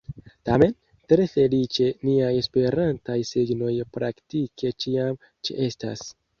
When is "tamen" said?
0.49-0.71